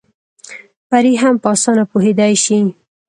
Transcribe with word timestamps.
پرې 0.89 1.13
هم 1.21 1.35
په 1.43 1.47
اسانه 1.55 1.83
پوهېدی 1.91 2.33
شي 2.43 2.57